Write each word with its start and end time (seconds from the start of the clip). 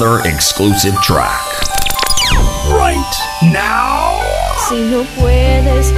another 0.00 0.20
exclusive 0.28 0.94
track. 1.02 1.42
Right 2.70 3.12
now. 3.42 4.20
Si 4.68 4.80
no 4.88 5.04
puedes 5.16 5.90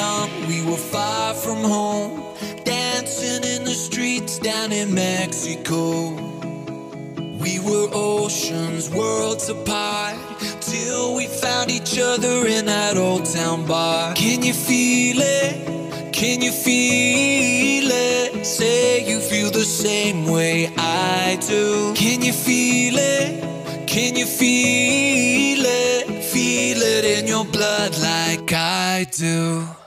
young, 0.00 0.30
we 0.48 0.58
were 0.68 0.84
far 0.94 1.34
from 1.34 1.60
home, 1.76 2.12
dancing 2.64 3.42
in 3.54 3.60
the 3.70 3.76
streets 3.86 4.38
down 4.38 4.72
in 4.72 4.88
Mexico. 4.94 5.82
We 7.44 7.54
were 7.68 7.88
oceans, 7.92 8.84
worlds 8.98 9.46
apart, 9.56 10.16
till 10.70 11.14
we 11.18 11.26
found 11.44 11.70
each 11.78 11.94
other 11.98 12.36
in 12.56 12.64
that 12.74 12.94
old 12.96 13.24
town 13.26 13.66
bar. 13.66 14.14
Can 14.14 14.38
you 14.48 14.54
feel 14.68 15.18
it? 15.40 15.52
Can 16.20 16.38
you 16.46 16.52
feel 16.66 17.88
it? 17.90 18.46
Say 18.46 19.06
you 19.10 19.18
feel 19.20 19.50
the 19.50 19.68
same 19.84 20.20
way 20.36 20.56
I 20.76 21.38
do. 21.52 21.92
Can 21.94 22.18
you 22.22 22.32
feel 22.32 22.96
it? 22.96 23.30
Can 23.94 24.12
you 24.20 24.26
feel 24.40 25.62
it? 25.84 26.24
Feel 26.34 26.78
it 26.94 27.04
in 27.16 27.26
your 27.26 27.44
blood 27.56 27.92
like 28.10 28.50
I 28.52 29.06
do. 29.10 29.79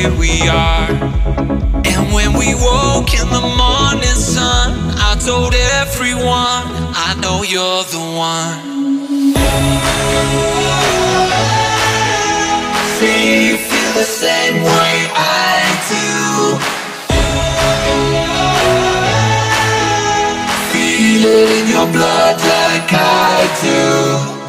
here 0.00 0.18
we 0.18 0.48
are. 0.48 0.88
And 1.92 2.12
when 2.14 2.32
we 2.32 2.54
woke 2.54 3.12
in 3.20 3.28
the 3.36 3.44
morning 3.62 4.18
sun, 4.34 4.72
I 4.96 5.12
told 5.26 5.52
everyone, 5.82 6.64
I 7.06 7.10
know 7.20 7.42
you're 7.42 7.84
the 7.94 8.04
one. 8.32 8.58
See 12.96 13.48
you 13.48 13.56
feel 13.58 13.92
the 13.92 14.08
same 14.24 14.62
way 14.62 14.94
I 15.14 15.60
do. 15.92 16.08
Feel 20.72 21.24
it 21.24 21.50
in 21.58 21.66
your 21.74 21.88
blood 21.92 22.36
like 22.54 22.90
I 22.92 23.48
do. 23.66 24.39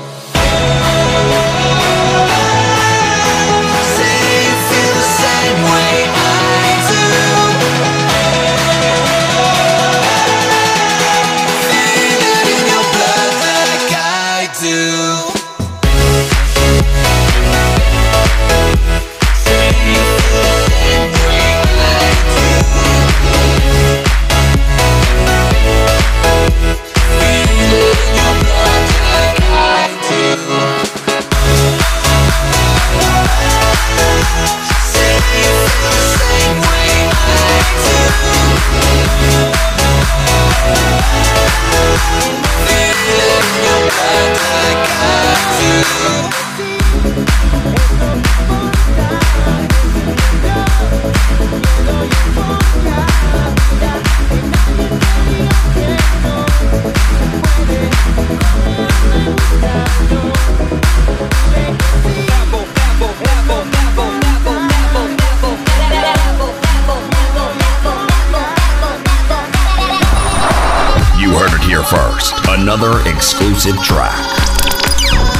another 72.72 73.02
exclusive 73.10 73.76
track. 73.84 74.16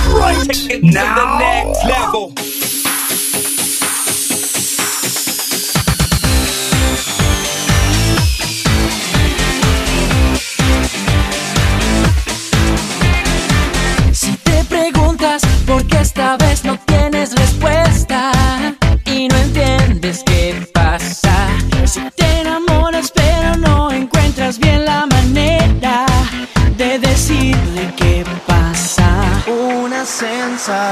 Right 0.10 0.84
now. 0.84 1.72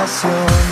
pasión. 0.10 0.69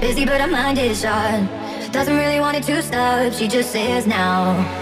Busy, 0.00 0.24
but 0.24 0.40
her 0.40 0.46
mind 0.46 0.78
is 0.78 1.02
shot. 1.02 1.46
Doesn't 1.92 2.16
really 2.16 2.40
want 2.40 2.56
it 2.56 2.62
to 2.64 2.82
stop. 2.82 3.34
She 3.34 3.46
just 3.46 3.70
says 3.70 4.06
now. 4.06 4.79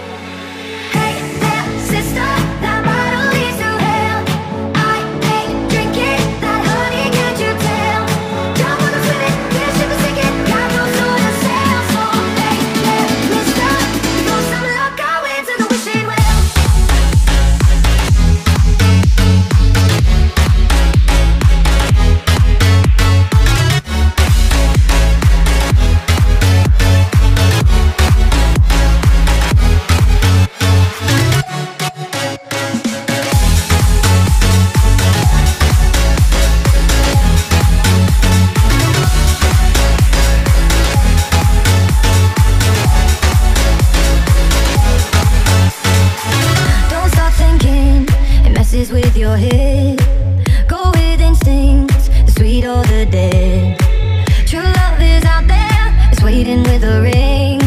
bleeding 56.39 56.63
with 56.63 56.83
a 56.83 57.01
ring. 57.01 57.59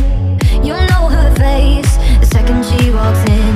You 0.65 0.73
know 0.73 1.05
her 1.17 1.31
face 1.37 1.93
the 2.21 2.27
second 2.27 2.65
she 2.65 2.91
walks 2.91 3.23
in. 3.29 3.55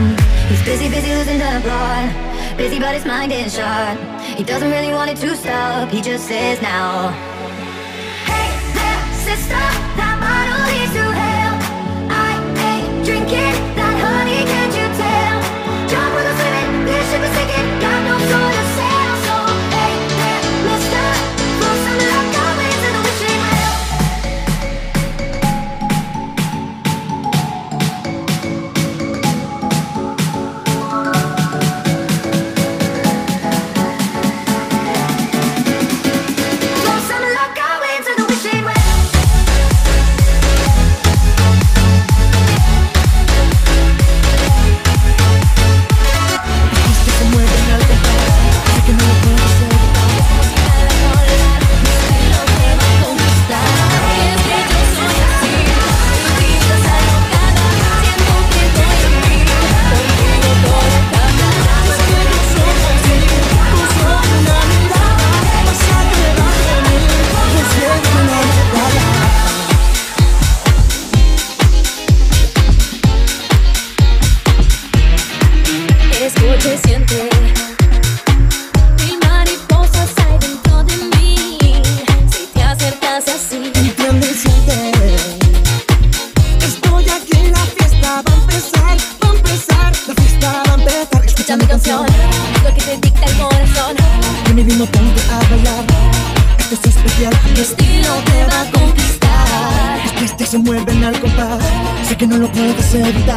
He's 0.48 0.62
busy, 0.62 0.88
busy 0.90 1.14
losing 1.14 1.38
the 1.38 1.60
plot. 1.64 2.12
Busy 2.58 2.78
but 2.78 2.92
his 2.92 3.06
mind 3.06 3.32
is 3.32 3.54
shot. 3.54 3.96
He 4.36 4.44
doesn't 4.44 4.70
really 4.70 4.92
want 4.92 5.10
it 5.10 5.16
to 5.18 5.34
stop. 5.34 5.88
He 5.88 6.02
just 6.02 6.26
says 6.28 6.60
now 6.60 7.12
Hey 8.28 8.48
there, 8.76 9.00
sister 9.26 9.64
That 9.98 10.16
bottle 10.24 10.60
leads 10.68 10.92
to 10.98 11.06
hell. 11.22 11.54
I 12.10 12.30
ain't 12.68 13.06
drinking 13.06 13.75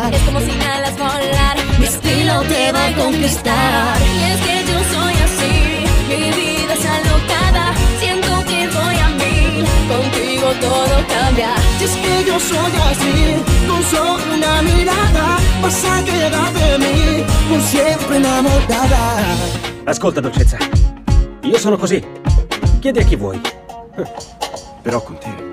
Es 0.08 0.22
como 0.22 0.40
si 0.40 0.52
alas 0.52 0.98
volar, 0.98 1.58
mi 1.78 1.86
estilo 1.86 2.42
te 2.44 2.72
va 2.72 2.88
a 2.88 2.94
conquistar. 2.94 3.98
Y 4.02 4.24
es 4.32 4.40
que 4.46 4.56
yo 4.72 4.80
soy 4.94 5.14
así, 5.28 5.56
mi 6.08 6.32
vida 6.32 6.74
es 6.74 6.86
alocada, 6.86 7.74
siento 8.00 8.30
que 8.48 8.68
voy 8.70 8.98
a 8.98 9.10
mil, 9.20 9.66
contigo 9.92 10.48
todo 10.62 10.96
cambia. 11.08 11.54
Y 11.80 11.84
es 11.84 11.92
que 11.92 12.26
yo 12.26 12.40
soy 12.40 12.72
así, 12.90 13.36
con 13.68 13.84
solo 13.84 14.36
una 14.36 14.62
mirada 14.62 15.38
vas 15.62 15.84
a 15.84 16.04
quedar 16.06 16.54
de 16.54 16.78
mí, 16.80 17.26
por 17.50 17.62
siempre 17.62 18.18
enamorada. 18.18 19.26
Ascolta, 19.86 20.22
dolcezza. 20.22 20.58
Io 21.44 21.58
sono 21.58 21.78
così. 21.78 22.02
Chiedi 22.80 23.00
a 23.00 23.04
chi 23.04 23.16
vuoi. 23.16 23.42
Però 24.82 25.02
con 25.02 25.18
te. 25.20 25.49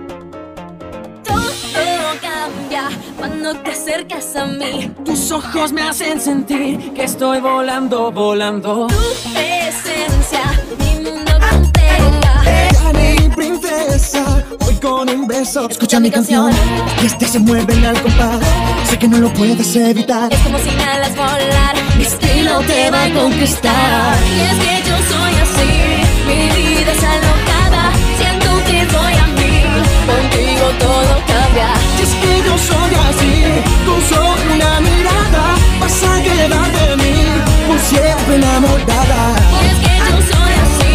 Cuando 3.26 3.54
te 3.60 3.70
acercas 3.70 4.36
a 4.36 4.46
mí. 4.46 4.90
Tus 5.04 5.32
ojos 5.32 5.72
me 5.72 5.82
hacen 5.82 6.20
sentir 6.20 6.92
que 6.94 7.04
estoy 7.04 7.40
volando, 7.40 8.12
volando. 8.12 8.86
Tu 8.86 9.30
presencia, 9.32 10.42
mi 10.78 11.10
mundo 11.10 11.32
contempla. 11.50 12.42
Ya 12.72 12.92
mi 12.92 13.28
princesa, 13.30 14.44
hoy 14.66 14.74
con 14.76 15.08
un 15.08 15.26
beso. 15.26 15.68
Escucha 15.68 15.98
mi 15.98 16.10
canción, 16.10 16.52
tus 16.52 16.92
pies 17.00 17.18
te 17.18 17.26
se 17.26 17.38
mueven 17.38 17.84
al 17.84 18.00
compás. 18.00 18.40
Sé 18.88 18.98
que 18.98 19.08
no 19.08 19.18
lo 19.18 19.32
puedes 19.32 19.74
evitar. 19.74 20.32
Es 20.32 20.40
como 20.40 20.58
si 20.58 20.70
alas 20.70 21.16
volar, 21.16 21.74
mi 21.96 22.04
estilo 22.04 22.60
te 22.60 22.90
va 22.90 23.04
a 23.04 23.10
conquistar. 23.12 24.16
Y 24.36 24.40
es 24.40 24.58
que 24.64 24.88
yo 24.88 24.96
soy 25.12 25.34
así, 25.44 25.70
mi 26.28 26.40
vida 26.56 26.92
es 26.92 27.04
alocada, 27.04 27.92
siento 28.18 28.50
que 28.66 28.78
voy 28.96 29.14
a 29.14 29.26
mil, 29.38 30.35
que 32.26 32.42
yo 32.46 32.54
soy 32.58 32.92
así, 33.08 33.34
con 33.86 34.00
solo 34.10 34.54
una 34.54 34.80
mirada 34.80 35.44
vas 35.80 36.02
a 36.02 36.22
quedar 36.22 36.68
de 36.78 36.96
mí, 37.02 37.16
por 37.66 37.78
siempre 37.78 38.34
enamorada. 38.36 39.20
Es 39.68 39.76
que 39.84 39.94
yo 40.08 40.18
soy 40.32 40.52
así, 40.64 40.92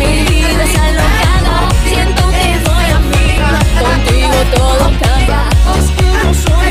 mi 0.00 0.12
vida 0.28 0.62
es 0.68 0.74
alocada, 0.86 1.54
siento 1.88 2.22
que 2.36 2.48
voy 2.68 2.88
a 2.96 3.00
contigo 3.82 4.38
todo 4.56 4.84
cambia. 5.02 5.42
Es 5.78 5.86
que 5.96 6.06
yo 6.22 6.30
soy 6.46 6.67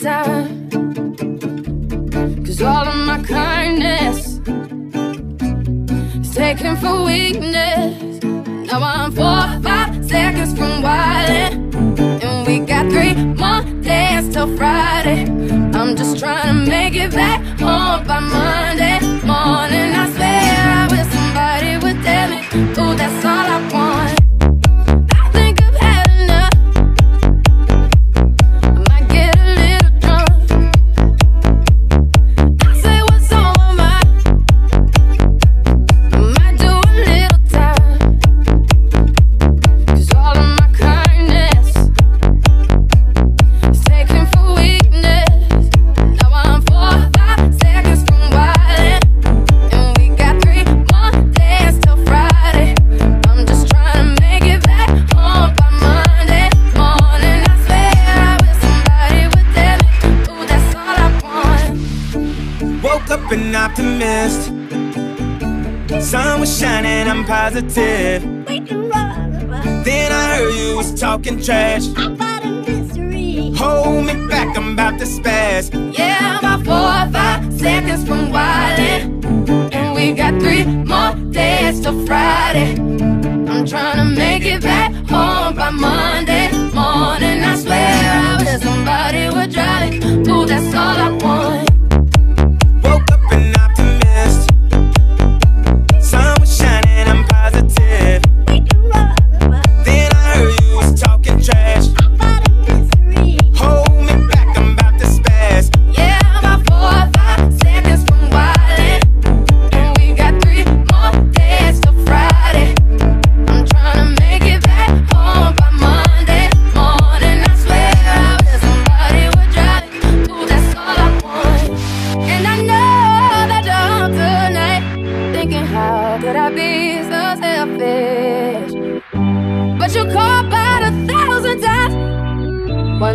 time. 0.00 0.70
Cause 2.44 2.62
all 2.62 2.88
of 2.88 3.06
my 3.06 3.22
kindness 3.22 4.40
is 6.16 6.34
taken 6.34 6.76
for 6.76 7.04
weakness. 7.04 8.22
Now 8.22 8.80
I'm 8.82 9.12
four, 9.12 9.60
five 9.62 10.04
seconds 10.08 10.56
from 10.56 10.82
wildin'. 10.82 12.22
And 12.22 12.46
we 12.46 12.60
got 12.60 12.90
three 12.90 13.14
more 13.14 13.62
days 13.82 14.32
till 14.32 14.56
Friday. 14.56 15.24
I'm 15.74 15.96
just 15.96 16.18
trying 16.18 16.46
to 16.46 16.70
make 16.70 16.94
it 16.94 17.12
back 17.12 17.40
home 17.60 17.79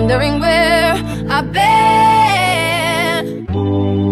wondering 0.06 0.39
where 0.39 0.94
I've 1.30 1.52
been. 1.52 3.46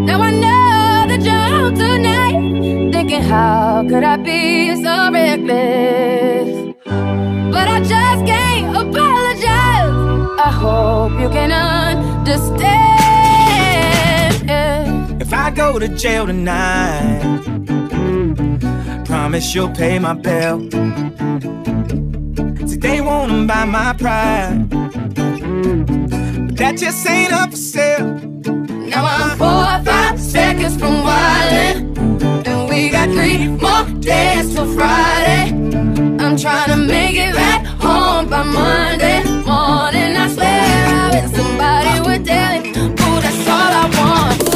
Now 0.07 0.21
I 0.23 0.31
know 0.31 1.05
that 1.07 1.21
you're 1.21 1.71
tonight, 1.71 2.91
thinking 2.91 3.21
how 3.21 3.85
could 3.87 4.03
I 4.03 4.17
be 4.17 4.75
so 4.83 5.11
reckless? 5.11 6.73
But 7.53 7.67
I 7.67 7.79
just 7.81 8.25
can't 8.25 8.75
apologize. 8.75 9.93
I 10.47 10.51
hope 10.61 11.11
you 11.21 11.29
can 11.29 11.51
understand. 11.51 12.81
If 15.21 15.31
I 15.31 15.51
go 15.51 15.77
to 15.77 15.87
jail 15.89 16.25
tonight, 16.25 17.21
promise 19.05 19.53
you'll 19.53 19.69
pay 19.69 19.99
my. 19.99 20.15
See, 22.65 22.77
they 22.77 22.99
wanna 22.99 23.45
buy 23.45 23.65
my 23.65 23.93
pride, 23.93 25.02
that 26.63 26.77
just 26.77 27.05
ain't 27.09 27.33
up 27.33 27.49
for 27.51 27.57
sale. 27.57 28.07
Now 28.93 29.03
I'm 29.03 29.37
four 29.37 29.63
or 29.73 29.83
five 29.83 30.17
seconds 30.17 30.77
from 30.77 30.95
wildin', 31.03 32.47
and 32.47 32.69
we 32.69 32.89
got 32.89 33.09
three 33.09 33.49
more 33.49 33.83
days 33.99 34.53
till 34.53 34.67
Friday. 34.73 35.51
I'm 36.23 36.37
trying 36.37 36.69
to 36.69 36.77
make 36.77 37.15
it 37.17 37.35
back 37.35 37.65
home 37.65 38.29
by 38.29 38.43
Monday 38.43 39.23
morning. 39.43 40.15
I 40.23 40.29
swear 40.33 40.85
I 40.87 41.09
wish 41.11 41.31
somebody 41.35 41.93
with 42.07 42.23
me, 42.31 42.69
ooh, 42.79 43.19
that's 43.23 43.47
all 43.55 43.71
I 43.81 43.85
want. 43.97 44.52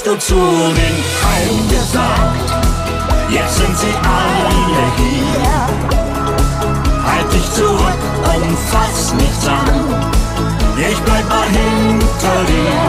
Hast 0.00 0.06
du 0.06 0.18
zu 0.18 0.34
den 0.34 0.96
Heim 1.22 1.68
gesagt? 1.68 2.48
Jetzt 3.28 3.56
sind 3.56 3.76
sie 3.78 3.94
alle 4.02 4.84
hier. 4.96 5.66
Halt 7.04 7.30
dich 7.32 7.52
zurück 7.52 8.02
und 8.24 8.58
fass 8.70 9.12
nichts 9.12 9.46
an. 9.46 9.84
Ich 10.78 10.98
bleib 11.00 11.28
mal 11.28 11.46
hinter 11.48 12.44
dir. 12.48 12.80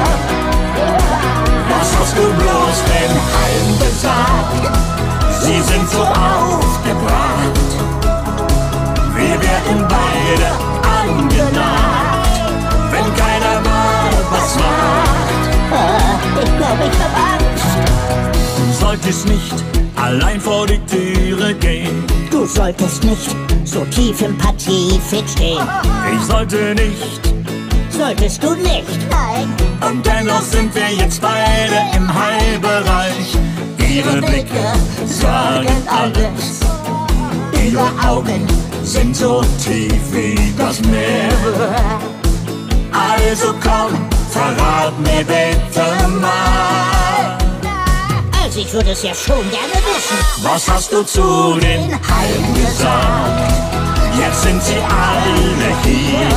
Was 1.69 1.99
hast 1.99 2.17
du 2.17 2.21
bloß 2.21 2.77
den 2.95 3.13
Heim 3.33 3.79
gesagt? 3.79 4.71
Sie 5.41 5.59
sind 5.61 5.89
so 5.89 6.03
aufgebracht. 6.03 7.69
Wir 9.15 9.41
werden 9.41 9.85
beide 9.89 10.70
Ich 16.83 16.99
hab 16.99 17.15
Angst. 17.17 18.33
Du 18.57 18.85
solltest 18.85 19.27
nicht 19.27 19.53
allein 19.95 20.39
vor 20.39 20.65
die 20.67 20.79
Türe 20.85 21.53
gehen. 21.55 22.03
Du 22.29 22.45
solltest 22.45 23.03
nicht 23.03 23.35
so 23.65 23.85
tief 23.85 24.21
im 24.21 24.37
Pazifik 24.37 25.27
stehen. 25.29 25.59
Ich 26.15 26.21
sollte 26.25 26.73
nicht, 26.75 27.21
Solltest 27.89 28.41
du 28.43 28.55
nicht. 28.55 28.87
Nein. 29.11 29.47
und 29.87 30.03
dennoch 30.05 30.41
sind 30.41 30.73
wir 30.73 30.89
jetzt 30.91 31.21
beide 31.21 31.75
im 31.95 32.07
Heilbereich. 32.11 33.37
Ihre 33.77 34.21
Blicke 34.21 34.73
sagen 35.05 35.67
alles. 35.87 36.61
Ihre 37.63 37.89
Augen 38.09 38.47
sind 38.83 39.15
so 39.15 39.43
tief 39.63 39.93
wie 40.11 40.53
das 40.57 40.81
Meer. 40.81 41.29
Also 42.91 43.53
komm, 43.61 43.93
verrat 44.31 44.97
mir 44.99 45.23
bitte 45.25 46.07
mal. 46.21 47.37
Also 48.43 48.59
ich 48.59 48.73
würde 48.73 48.91
es 48.91 49.03
ja 49.03 49.13
schon 49.13 49.43
gerne 49.49 49.77
wissen. 49.87 50.17
Was 50.43 50.69
hast 50.69 50.91
du 50.91 51.03
zu 51.03 51.59
den 51.59 51.91
Heim 51.91 52.53
gesagt? 52.53 53.53
Jetzt 54.17 54.41
sind 54.43 54.61
sie 54.63 54.77
alle 54.77 55.69
hier. 55.83 56.29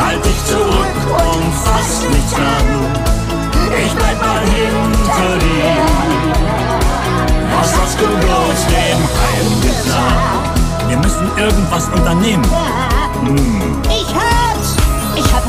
Halt 0.00 0.24
dich 0.24 0.44
zurück 0.46 0.96
und 1.08 1.52
fass 1.64 2.02
nichts 2.10 2.34
an. 2.34 2.66
Ich 3.84 3.92
bleib 3.92 4.20
mal 4.20 4.40
hinter 4.40 5.38
dir. 5.44 5.76
Was 7.56 7.70
hast 7.78 8.00
du 8.00 8.06
bloß 8.06 8.60
dem 8.68 9.00
Heim 9.20 9.60
gesagt? 9.62 10.88
Wir 10.88 10.96
müssen 10.96 11.30
irgendwas 11.36 11.88
unternehmen. 11.88 12.44
Hab 12.50 13.77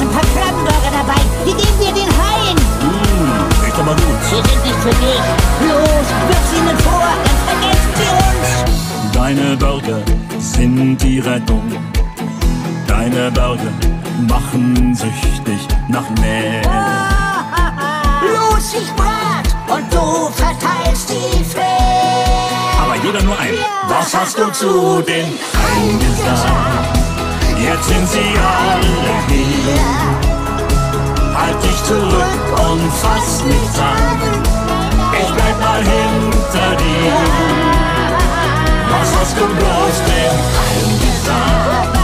ein 0.02 0.10
paar 0.10 0.22
Krabbenburger 0.34 0.92
dabei. 0.92 1.22
Die 1.46 1.54
geben 1.54 1.80
dir 1.80 1.94
den 1.94 2.12
Haien. 2.20 2.58
Mmh, 2.82 3.66
riecht 3.66 3.80
aber 3.80 3.96
gut. 3.96 4.20
Sie 4.30 4.36
sind 4.36 4.64
nicht 4.64 4.80
für 4.82 4.96
dich. 5.04 5.24
Los, 5.68 6.08
wirf 6.28 6.44
sie 6.50 6.58
ihnen 6.58 6.78
vor, 6.80 7.10
dann 7.26 7.40
vergessen 7.48 7.92
sie 7.98 8.10
uns. 8.28 9.14
Deine 9.14 9.58
Burger 9.58 10.02
sind 10.40 10.98
die 11.02 11.20
Rettung. 11.20 11.72
Deine 12.88 13.32
Burger 13.32 13.72
machen 14.28 14.96
süchtig 14.96 15.60
nach 15.88 16.10
mehr. 16.22 16.62
Los, 18.22 18.74
ich 18.74 18.92
brat 18.94 19.48
und 19.68 19.94
du 19.94 20.30
verteilst 20.34 21.10
die 21.10 21.44
Fee. 21.44 21.60
Aber 22.82 22.96
jeder 23.04 23.22
nur 23.24 23.38
ein. 23.38 23.54
Was 23.88 24.16
hast 24.16 24.38
du 24.38 24.52
zu 24.52 25.02
den 25.02 25.26
Heim 25.26 26.00
gesagt? 26.00 27.09
Jetzt 27.62 27.88
sind 27.90 28.08
sie 28.10 28.20
alle 28.20 29.14
hier. 29.28 29.80
Halt 31.38 31.64
dich 31.64 31.84
zurück 31.84 32.44
und 32.70 32.92
fass 32.94 33.44
nichts 33.44 33.80
an. 33.80 34.20
Ich 35.22 35.30
bleib 35.34 35.60
mal 35.60 35.84
hinter 35.84 36.76
dir. 36.78 37.14
Was 38.92 39.10
hast 39.20 39.36
du 39.38 39.46
bloß 39.46 39.96
den 40.08 40.36
Heim 40.58 40.90
gesagt? 41.06 41.98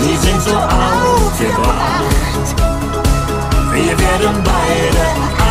Sie 0.00 0.16
sind 0.16 0.40
so 0.42 0.56
aufgebracht. 0.56 2.04
Wir 3.72 3.98
werden 3.98 4.42
beide 4.44 5.04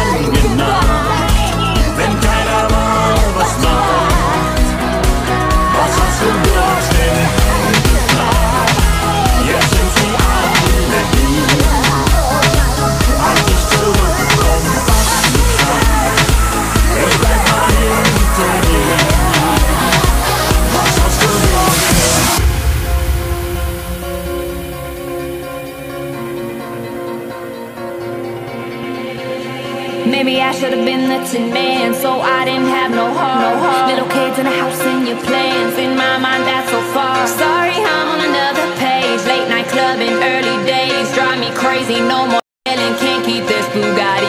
angenagt, 0.03 1.43
wenn 1.97 2.13
keiner 2.21 2.63
mal 2.71 3.15
was 3.37 3.53
macht. 3.61 4.61
Was 5.75 5.93
hast 6.01 6.21
du 6.21 6.27
bloß 6.43 6.52
should 30.53 30.73
have 30.73 30.85
been 30.85 31.09
the 31.09 31.19
tin 31.29 31.51
man, 31.51 31.93
so 31.93 32.21
I 32.21 32.45
didn't 32.45 32.69
have 32.69 32.91
no 32.91 33.11
heart. 33.11 33.41
No 33.41 33.53
heart. 33.57 33.89
Little 33.89 34.07
kids 34.07 34.37
in 34.37 34.45
a 34.45 34.55
house 34.61 34.79
and 34.81 35.07
your 35.07 35.17
plans. 35.25 35.77
In 35.77 35.97
my 35.97 36.17
mind, 36.17 36.43
that's 36.45 36.69
so 36.69 36.79
far. 36.93 37.25
Sorry, 37.27 37.73
I'm 37.73 38.07
on 38.13 38.21
another 38.21 38.67
page. 38.77 39.21
Late 39.25 39.49
night 39.49 39.67
clubbing, 39.67 40.13
early 40.13 40.57
days 40.65 41.11
drive 41.13 41.39
me 41.39 41.49
crazy. 41.57 41.99
No 41.99 42.27
more 42.27 42.41
yelling, 42.67 42.95
can't 43.01 43.25
keep 43.25 43.43
this 43.45 43.65
Bugatti 43.73 44.22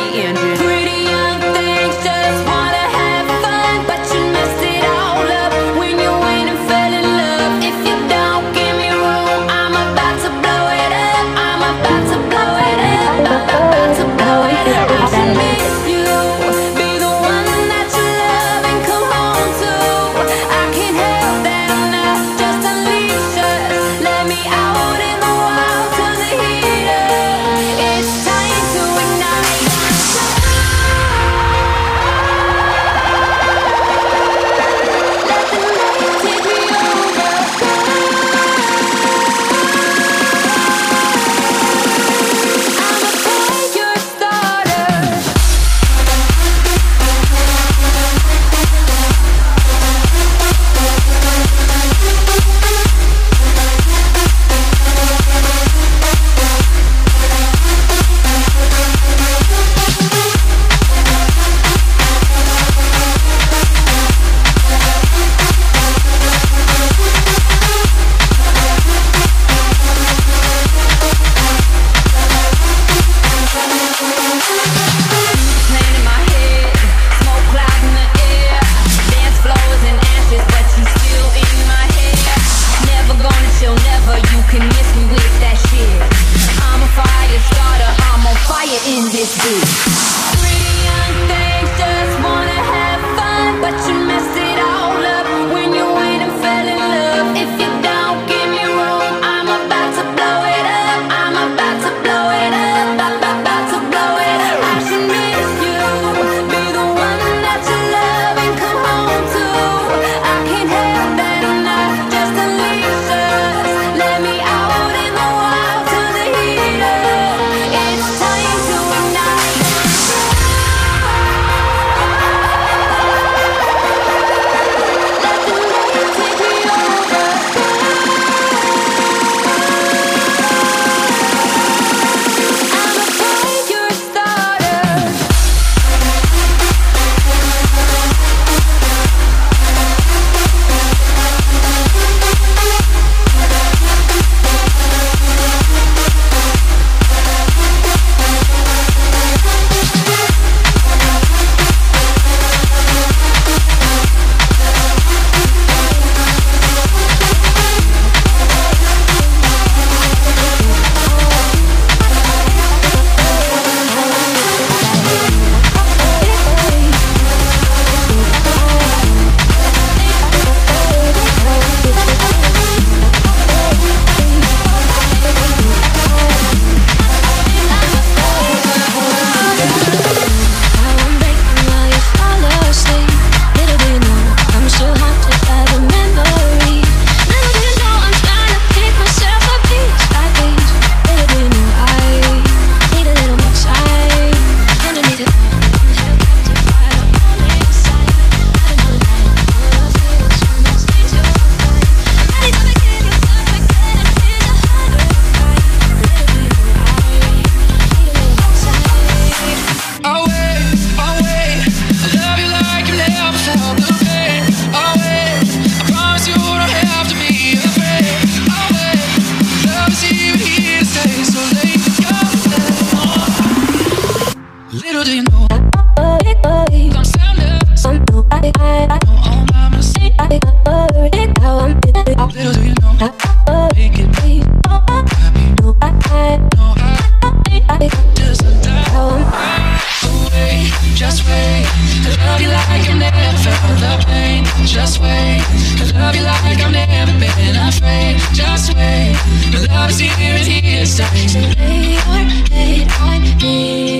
just 244.94 245.02
wait. 245.02 245.42
I 245.80 245.98
love 245.98 246.14
you 246.14 246.22
like 246.22 246.58
I've 246.60 246.72
never 246.72 247.18
been 247.18 247.56
afraid. 247.56 248.18
Just 248.32 248.74
wait. 248.74 249.16
My 249.52 249.74
love 249.74 249.90
is 249.90 249.98
here 249.98 250.12
and 250.18 250.46
here 250.46 250.80
to 250.80 250.86
stay. 250.86 251.26
So 251.26 251.40
lay 251.40 251.94
your 251.94 252.24
hate 252.50 253.00
on 253.00 253.22
me. 253.42 253.93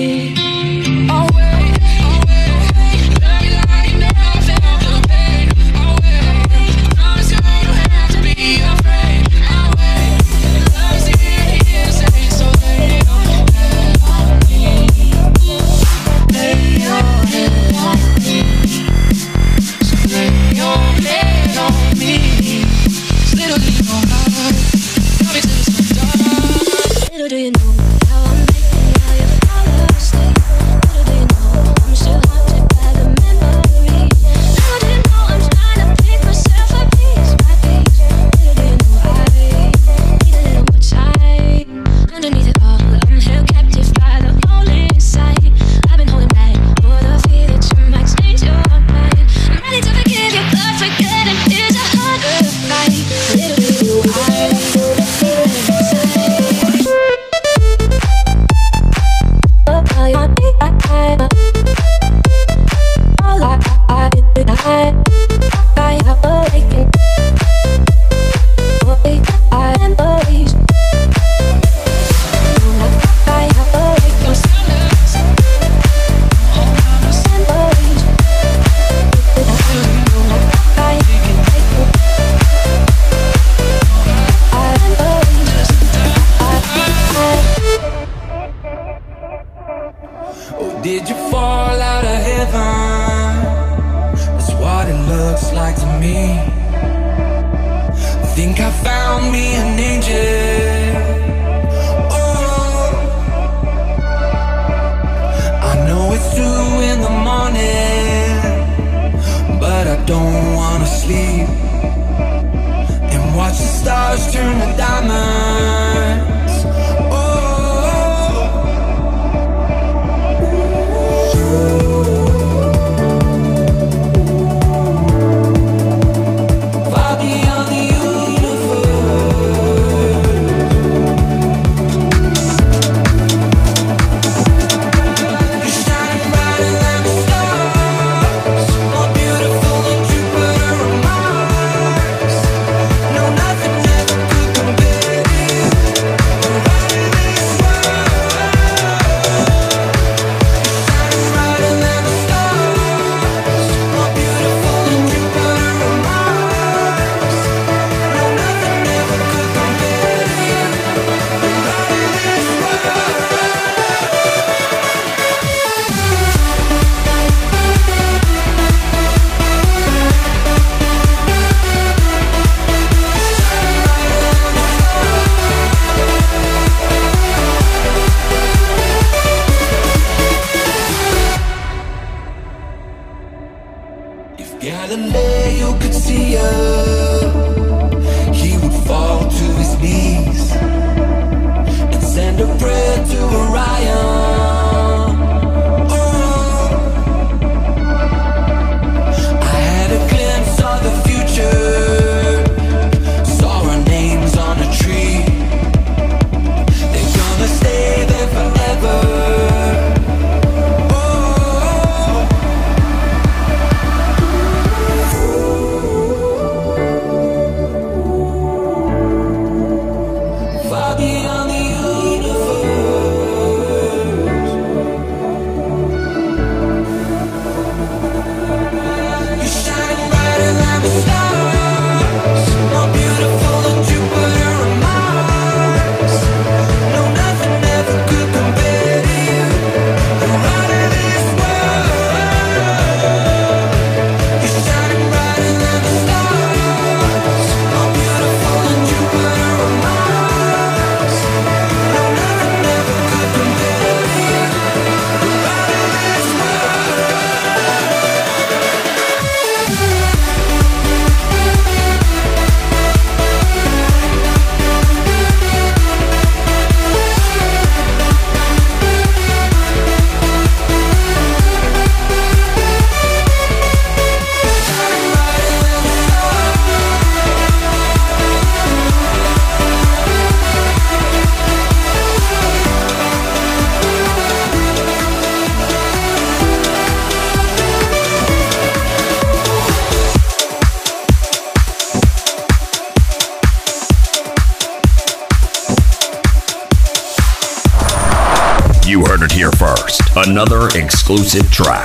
Track. 301.55 301.84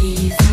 Liebst 0.00 0.49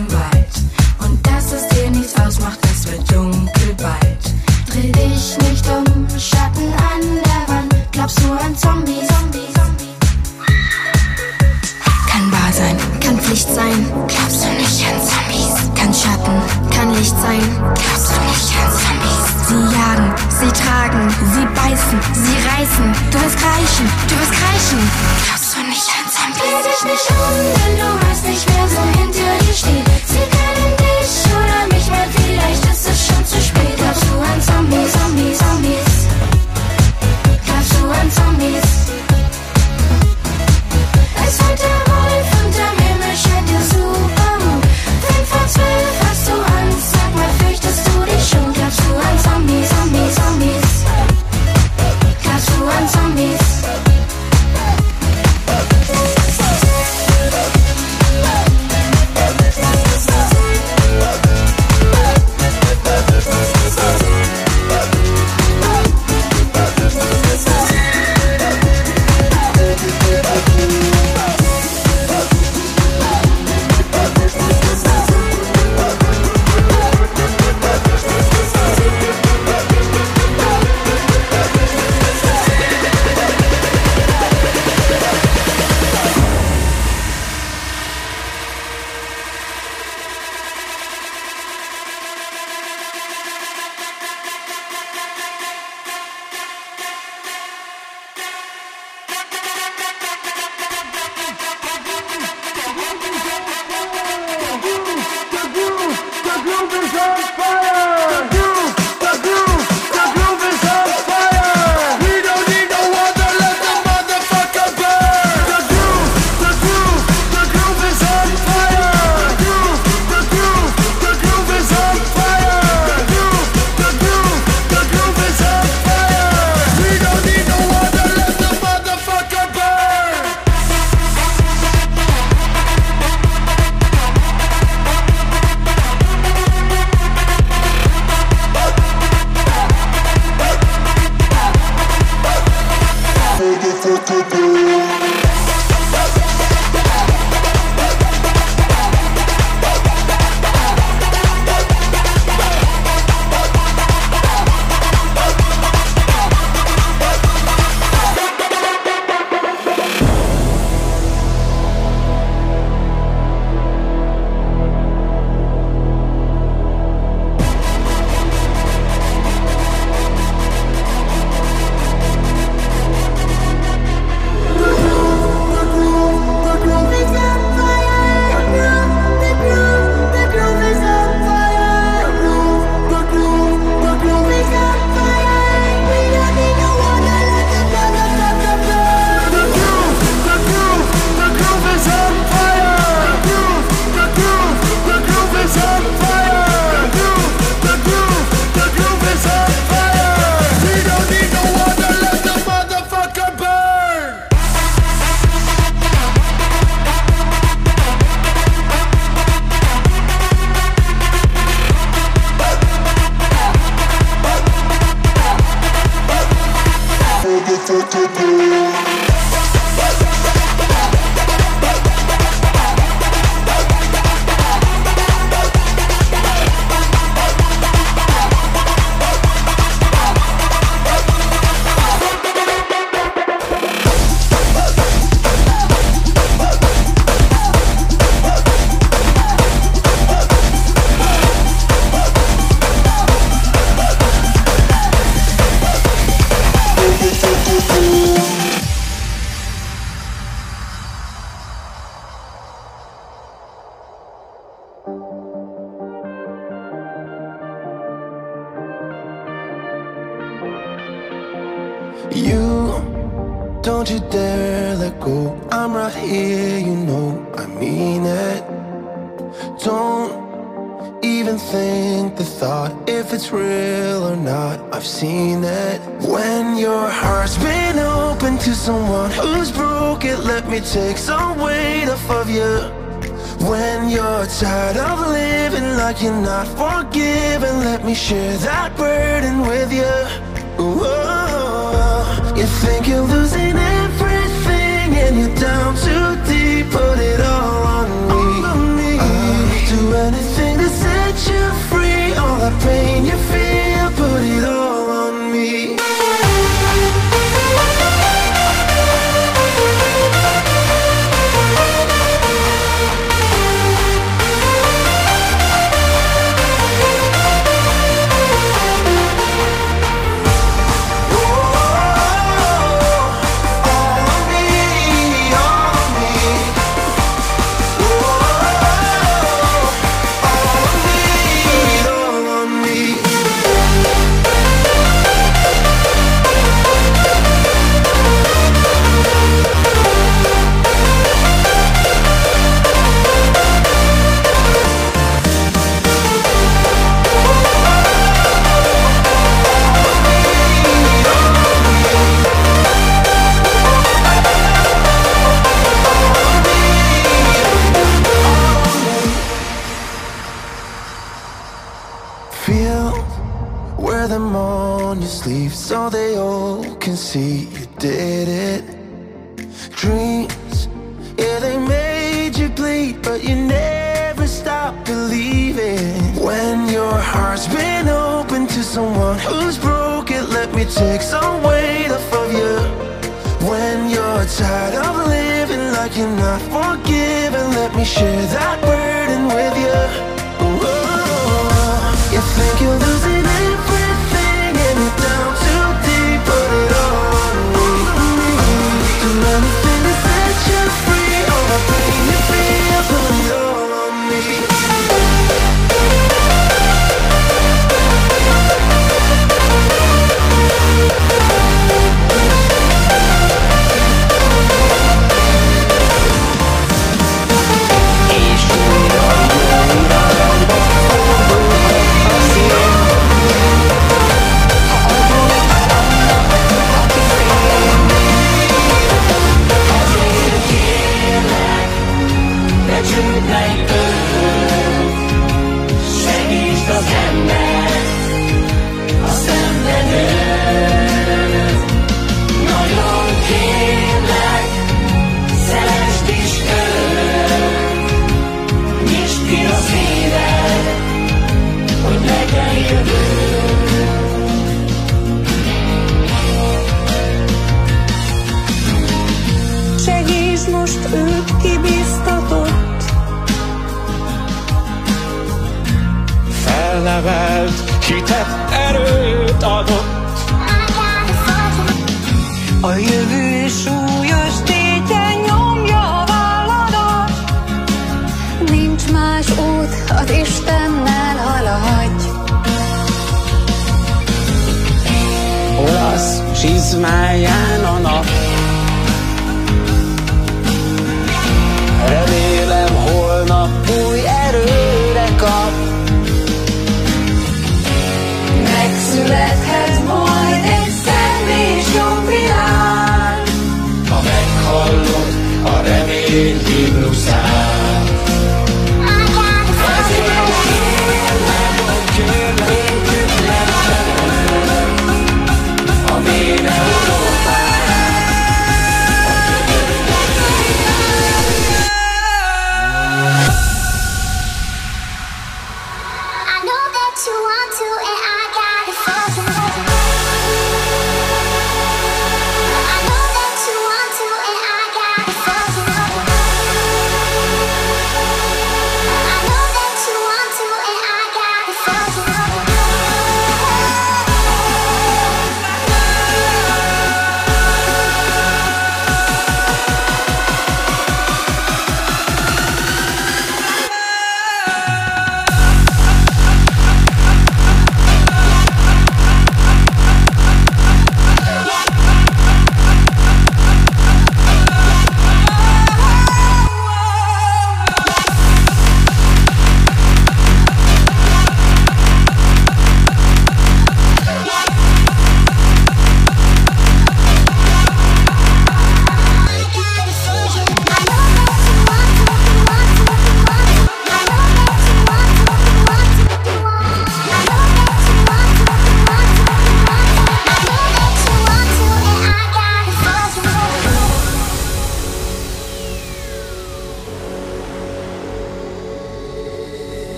Felnevelt, 467.98 468.10
hitet, 468.10 468.57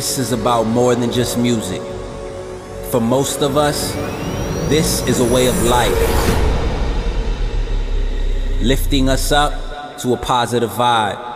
this 0.00 0.16
is 0.18 0.32
about 0.32 0.62
more 0.66 0.94
than 0.94 1.12
just 1.12 1.36
music. 1.36 1.82
For 2.90 3.02
most 3.02 3.42
of 3.42 3.58
us, 3.58 3.92
this 4.70 5.06
is 5.06 5.20
a 5.20 5.24
way 5.30 5.46
of 5.46 5.62
life, 5.64 5.92
lifting 8.62 9.10
us 9.10 9.30
up 9.30 9.52
to 9.98 10.14
a 10.14 10.16
positive 10.16 10.70
vibe 10.70 11.29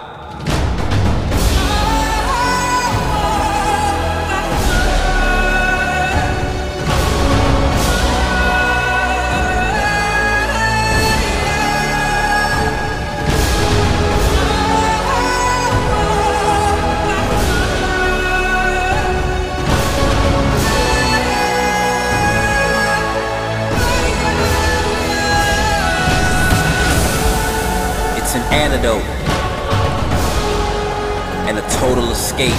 and 31.48 31.56
a 31.58 31.62
total 31.70 32.10
escape. 32.10 32.52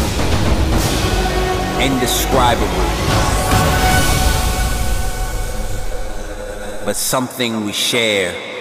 Indescribable. 1.79 2.67
But 6.83 6.95
something 6.95 7.65
we 7.65 7.73
share. 7.73 8.54